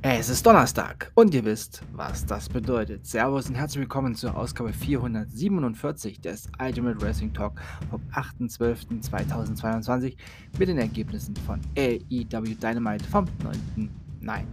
Es 0.00 0.28
ist 0.28 0.46
Donnerstag 0.46 1.10
und 1.14 1.34
ihr 1.34 1.44
wisst, 1.44 1.82
was 1.92 2.24
das 2.24 2.48
bedeutet. 2.48 3.04
Servus 3.04 3.48
und 3.48 3.56
herzlich 3.56 3.80
willkommen 3.80 4.14
zur 4.14 4.36
Ausgabe 4.36 4.72
447 4.72 6.20
des 6.20 6.48
Ultimate 6.60 7.00
Wrestling 7.00 7.34
Talk 7.34 7.60
vom 7.90 8.00
8.12.2022 8.12 10.16
mit 10.56 10.68
den 10.68 10.78
Ergebnissen 10.78 11.34
von 11.44 11.60
AEW 11.76 12.54
Dynamite 12.54 13.04
vom 13.06 13.24
9. 13.42 13.90
Nein, 14.20 14.46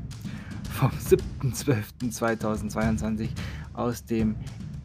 vom 0.71 0.89
7.12.2022 0.89 3.29
aus 3.73 4.03
dem 4.03 4.35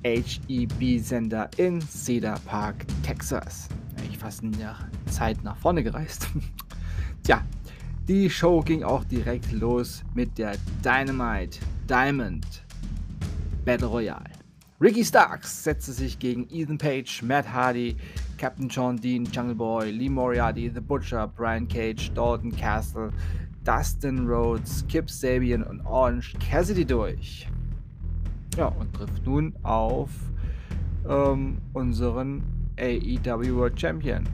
HEB-Sender 0.05 1.49
in 1.57 1.81
Cedar 1.81 2.39
Park, 2.41 2.85
Texas. 3.03 3.67
Ich 4.11 4.19
fast 4.19 4.43
in 4.43 4.53
der 4.53 4.77
Zeit 5.07 5.43
nach 5.43 5.57
vorne 5.57 5.83
gereist. 5.83 6.29
Tja, 7.23 7.43
die 8.11 8.29
Show 8.29 8.61
ging 8.61 8.83
auch 8.83 9.05
direkt 9.05 9.53
los 9.53 10.03
mit 10.15 10.37
der 10.37 10.57
Dynamite 10.85 11.61
Diamond 11.89 12.45
Battle 13.65 13.87
Royale. 13.87 14.33
Ricky 14.81 15.05
Starks 15.05 15.63
setzte 15.63 15.93
sich 15.93 16.19
gegen 16.19 16.49
Ethan 16.51 16.77
Page, 16.77 17.23
Matt 17.23 17.53
Hardy, 17.53 17.97
Captain 18.37 18.69
John 18.69 18.97
Dean, 18.97 19.27
Jungle 19.27 19.55
Boy, 19.55 19.93
Lee 19.93 20.09
Moriarty, 20.09 20.69
The 20.75 20.81
Butcher, 20.81 21.29
Brian 21.29 21.69
Cage, 21.69 22.11
Dalton 22.13 22.51
Castle, 22.51 23.13
Dustin 23.63 24.27
Rhodes, 24.27 24.85
Kip 24.89 25.09
Sabian 25.09 25.63
und 25.63 25.81
Orange 25.87 26.35
Cassidy 26.41 26.85
durch. 26.85 27.47
Ja, 28.57 28.67
und 28.67 28.93
trifft 28.93 29.25
nun 29.25 29.55
auf 29.63 30.11
ähm, 31.09 31.59
unseren 31.75 32.43
AEW 32.77 33.55
World 33.55 33.81
Champion. 33.81 34.25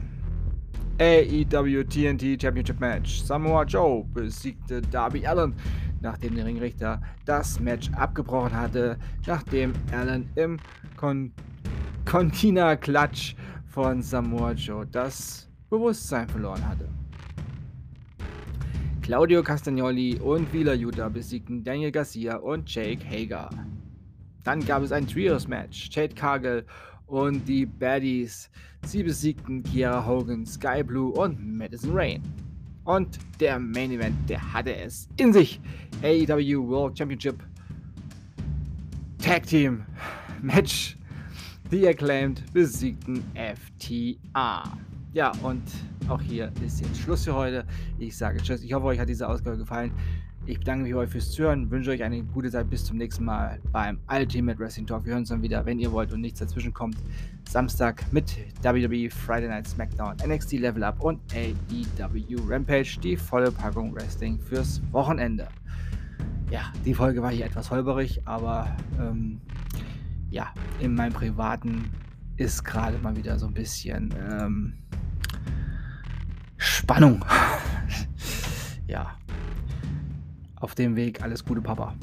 AEW 0.99 1.83
TNT 1.83 2.41
Championship 2.41 2.79
Match. 2.79 3.21
Samoa 3.21 3.63
Joe 3.65 4.03
besiegte 4.13 4.81
Darby 4.81 5.27
Allen, 5.27 5.53
nachdem 6.01 6.33
der 6.33 6.45
Ringrichter 6.45 6.99
das 7.25 7.59
Match 7.59 7.91
abgebrochen 7.91 8.51
hatte, 8.51 8.97
nachdem 9.27 9.73
Allen 9.91 10.27
im 10.35 10.57
Con 10.95 11.31
Contina-Klatsch 12.05 13.35
von 13.67 14.01
Samoa 14.01 14.53
Joe 14.53 14.87
das 14.87 15.47
Bewusstsein 15.69 16.27
verloren 16.27 16.67
hatte. 16.67 16.89
Claudio 19.03 19.43
Castagnoli 19.43 20.19
und 20.19 20.51
Wheeler 20.51 20.73
Yuta 20.73 21.09
besiegten 21.09 21.63
Daniel 21.63 21.91
Garcia 21.91 22.37
und 22.37 22.73
Jake 22.73 23.05
Hager. 23.07 23.49
Dann 24.43 24.65
gab 24.65 24.81
es 24.81 24.91
ein 24.91 25.07
Trios-Match. 25.07 25.89
Jade 25.91 26.15
Cargill 26.15 26.65
und 27.07 27.47
die 27.47 27.65
Baddies. 27.65 28.49
Sie 28.85 29.03
besiegten 29.03 29.63
Kiara 29.63 30.05
Hogan, 30.05 30.45
Sky 30.45 30.83
Blue 30.83 31.11
und 31.11 31.57
Madison 31.57 31.91
Rain. 31.93 32.21
Und 32.83 33.19
der 33.39 33.59
Main 33.59 33.91
Event, 33.91 34.15
der 34.29 34.53
hatte 34.53 34.75
es 34.75 35.09
in 35.17 35.33
sich. 35.33 35.59
AEW 36.03 36.67
World 36.67 36.97
Championship 36.97 37.43
Tag 39.19 39.45
Team 39.45 39.83
Match. 40.41 40.97
Die 41.71 41.85
Acclaimed 41.85 42.41
besiegten 42.53 43.23
FTA. 43.35 44.63
Ja, 45.11 45.31
und 45.41 45.63
auch 46.07 46.21
hier 46.21 46.51
ist 46.65 46.79
jetzt 46.79 46.97
Schluss 46.99 47.25
für 47.25 47.33
heute. 47.33 47.65
Ich 47.99 48.15
sage 48.15 48.41
Tschüss. 48.41 48.63
Ich 48.63 48.71
hoffe, 48.71 48.85
euch 48.85 48.99
hat 48.99 49.09
diese 49.09 49.27
Ausgabe 49.27 49.57
gefallen. 49.57 49.91
Ich 50.49 50.59
bedanke 50.59 50.83
mich 50.83 50.95
euch 50.95 51.09
fürs 51.09 51.29
Zuhören, 51.31 51.69
wünsche 51.69 51.91
euch 51.91 52.01
eine 52.01 52.23
gute 52.23 52.49
Zeit 52.49 52.69
bis 52.69 52.85
zum 52.85 52.95
nächsten 52.95 53.25
Mal 53.25 53.59
beim 53.73 53.99
Ultimate 54.09 54.57
Wrestling 54.57 54.87
Talk. 54.87 55.03
Wir 55.03 55.11
hören 55.11 55.19
uns 55.19 55.27
dann 55.29 55.41
wieder, 55.41 55.65
wenn 55.65 55.77
ihr 55.77 55.91
wollt 55.91 56.13
und 56.13 56.21
nichts 56.21 56.39
dazwischen 56.39 56.73
kommt. 56.73 56.95
Samstag 57.49 58.05
mit 58.13 58.33
WWE 58.63 59.09
Friday 59.09 59.49
Night 59.49 59.67
SmackDown, 59.67 60.15
NXT 60.25 60.53
Level 60.53 60.85
Up 60.85 61.01
und 61.01 61.19
AEW 61.33 62.37
Rampage, 62.47 62.97
die 63.03 63.17
volle 63.17 63.51
Packung 63.51 63.93
Wrestling 63.93 64.39
fürs 64.39 64.81
Wochenende. 64.93 65.49
Ja, 66.49 66.71
die 66.85 66.93
Folge 66.93 67.21
war 67.21 67.31
hier 67.31 67.45
etwas 67.45 67.69
holperig, 67.69 68.21
aber 68.23 68.73
ähm, 69.01 69.41
ja, 70.29 70.53
in 70.79 70.95
meinem 70.95 71.11
privaten 71.11 71.91
ist 72.37 72.63
gerade 72.63 72.97
mal 72.99 73.17
wieder 73.17 73.37
so 73.37 73.47
ein 73.47 73.53
bisschen 73.53 74.15
ähm, 74.31 74.75
Spannung. 76.55 77.25
ja, 78.87 79.16
auf 80.59 80.75
dem 80.75 80.95
Weg. 80.95 81.21
Alles 81.21 81.43
Gute, 81.43 81.61
Papa. 81.61 81.93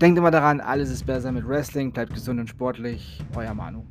Denkt 0.00 0.18
immer 0.18 0.30
daran, 0.30 0.60
alles 0.60 0.90
ist 0.90 1.06
besser 1.06 1.32
mit 1.32 1.46
Wrestling. 1.48 1.92
Bleibt 1.92 2.12
gesund 2.12 2.38
und 2.40 2.48
sportlich. 2.48 3.22
Euer 3.34 3.54
Manu. 3.54 3.84